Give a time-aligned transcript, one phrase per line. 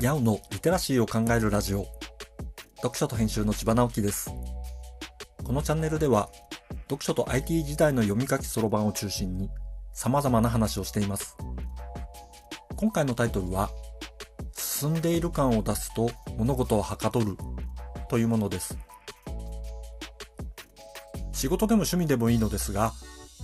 [0.00, 1.84] にゃうのリテラシーを考えるラジオ。
[2.76, 4.30] 読書と編集の千葉直樹です。
[5.44, 6.30] このチャンネルでは
[6.84, 9.50] 読書と IT 時代の読み書きそろばんを中心に
[9.92, 11.36] 様々な話をしています。
[12.76, 13.68] 今回のタイトルは
[14.54, 17.36] 進んでいる感を出すと物事をはかどる
[18.08, 18.78] というものです。
[21.34, 22.94] 仕事でも趣味でもいいのですが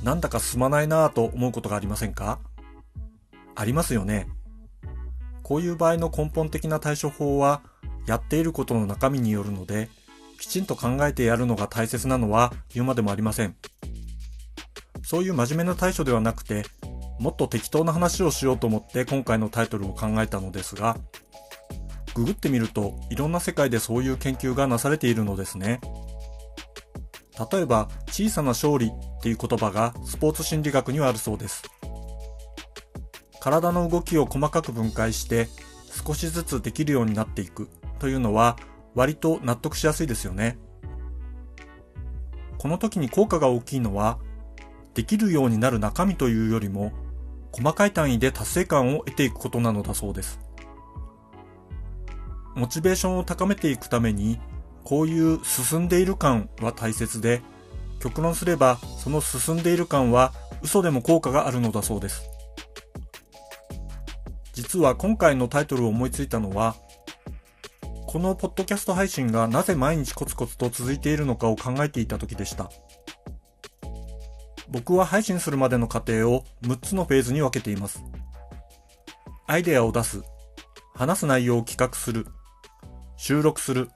[0.03, 2.39] なんだか進まないなぁと思うことがありませんか？
[3.55, 4.27] ありますよね。
[5.47, 7.63] こういう場合の根本的な対処法は、
[8.05, 9.89] やっていることの中身によるので、
[10.41, 13.55] きちんと考えてやるのが大切なのは言うまでもありません。
[15.05, 16.65] そういう真面目な対処ではなくて、
[17.21, 20.99] もっと適当な話をしようと思って今回のタイトルを考えたのですが、
[22.17, 25.81] ググってみるといろんな世界でそういう研究がなされているのですね。
[27.53, 28.91] 例えば、小さな勝利っ
[29.23, 31.63] ていう言葉がスポーツ心理学にはあるそうです。
[33.47, 35.47] 体の動きを細かく分解して
[36.05, 37.69] 少しずつできるようになっていく
[38.01, 38.57] というのは
[38.97, 40.59] 割と納得しやすいですよね。
[42.59, 44.19] この時に効果が大きいのは
[44.95, 46.91] できるようになる中身というよりも
[47.53, 50.41] 細かい単位で達成感を得ていくことなのだそうです。
[52.57, 54.41] モチベーションを高めていくために
[54.83, 57.43] こういう進んでいる感は大切で
[58.01, 62.29] 極論すればその進んでいる感は嘘でも効果があるのだそうです。
[64.77, 66.77] 実は今回のタイトルを思いついたのは、
[68.07, 72.71] このポッドキャスト配信がなぜ毎日コツコツと続いているのかを考えていた時でした。
[74.69, 78.05] 僕は配信するまでの過程を6つのフェーズに分けています。
[79.47, 80.23] アイデアを出す、
[80.95, 82.27] 話す内容を企画する、
[83.17, 83.89] 収録する、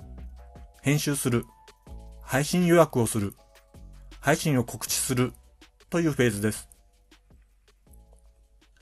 [0.81, 1.45] 編集する、
[2.23, 3.35] 配信予約をする、
[4.19, 5.35] 配信を告知する
[5.91, 6.71] というフェーズです。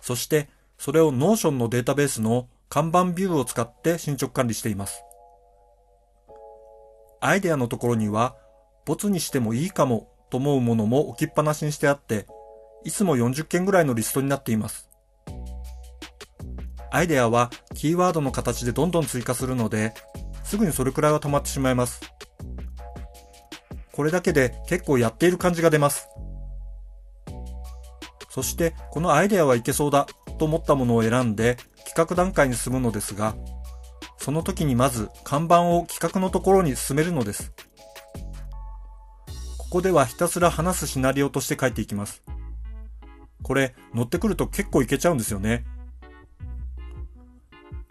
[0.00, 0.48] そして
[0.78, 5.02] それを Notion のデータベースの看板ビューを使って進捗管理しています。
[7.20, 8.36] アイデアのところには、
[8.86, 12.26] ボツにしてもいいかもと思うものも置きっぱなしにしてあって、
[12.84, 14.88] いつも40件ぐらいのリストになっています。
[16.90, 19.94] アイデアはキーワードの形でどんどん追加するので、
[20.44, 22.00] すぐにそれくらいは溜まってしまいます。
[23.92, 26.08] これだけで結構やっている感じが出ます。
[28.30, 30.06] そしてこのアイデアはいけそうだ
[30.38, 33.34] と思ったものを選んで企画段階に進むのですが、
[34.16, 37.52] その時にまず看板を企画のところに進めるのです。
[39.58, 42.22] ここではひたすら話すシナリオとして書いていきます。
[43.42, 45.64] これ乗ってくると結構いけちゃうんですよね。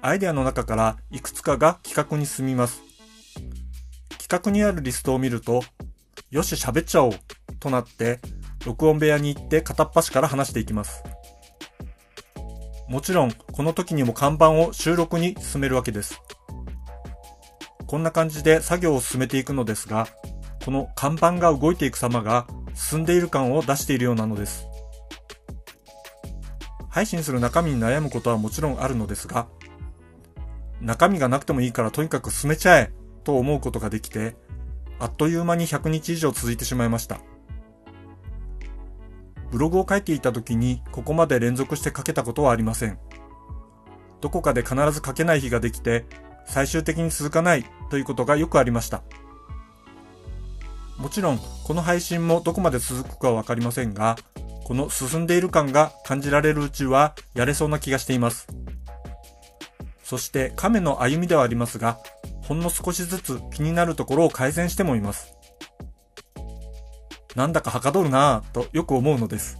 [0.02, 2.82] アイデアの中からいくつかが企画に進みます。
[4.18, 5.64] 企画にあるリストを見ると、
[6.30, 7.12] よし喋っちゃおう
[7.60, 8.20] となって、
[8.66, 11.04] 録音部屋に行って片っ端から話していきます。
[12.88, 16.22] もちろん、この時にも看板を収録に進めるわけです。
[17.86, 20.08] こんな感じで作業を進めていくのですが、
[20.64, 24.68] この看板が動いていく様が進んでいる感を出しているようなのです。
[26.90, 29.48] 配信する中身に悩むことはもちろんあるのですが、
[30.82, 32.92] 中身がなくてもいいからとにかく進めちゃえ
[33.24, 34.36] と思うことができて、
[35.00, 37.20] あっという間に100日以上続いてしまいました。
[39.52, 43.00] ブログを書いていた時にここまで連続して書けたことはありません。
[44.22, 46.06] どこかで必ず書けない日ができて、
[46.46, 49.04] 最終的に続かないということがよくありました。
[50.98, 54.18] もちろん、この配信もどこまで続くかはわかりませんが、
[54.66, 58.48] この進んでいる感が感じられるうちはやれそうな気がしています。
[60.04, 62.00] そして亀の歩みではありますが、
[62.42, 65.37] ほんの少しずつ気になるところを改善してもいます。
[67.38, 69.60] なんだかはかどるなぁとよく思うのです。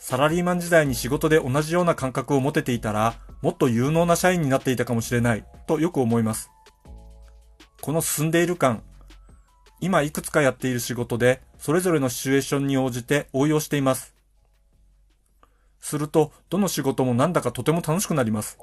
[0.00, 6.50] サラリーマン時代に仕事で同じような感覚を持てていたら、もっと有能な社員になっていたかもしれないとよく思います。
[7.82, 8.82] この進んでいる感、
[9.80, 14.12] 今いくつかやっている仕事で、それぞれのシチュエーションに応じて応用しています。
[15.78, 18.58] すると、どの仕事もなんだかとても楽しくなります。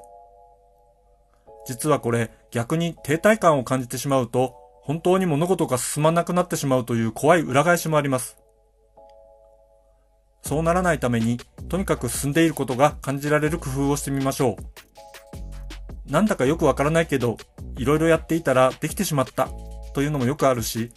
[1.66, 8.36] 実はこれ、逆に停滞感を感じてしまうと、本当に物事が進まなくなってしまうという怖い裏返しもあります。
[10.42, 11.38] そうならないために、
[11.70, 14.58] とにかく進んでいることが感じられる工夫をしてみましょ
[16.08, 16.12] う。
[16.12, 17.38] なんだかよくわからないけど、
[17.78, 19.48] いろいろやっていたらできてしまった
[19.94, 20.92] というのもよくあるし、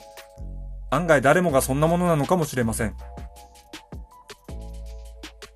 [0.91, 2.95] 案外誰もがそんなものなのかもしれません。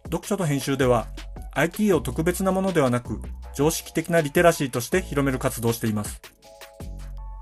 [0.06, 1.08] 読書と編集では、
[1.54, 3.22] IT を特別なものではなく、
[3.54, 6.22] 常識的なリテラシーとして広める活動をしています。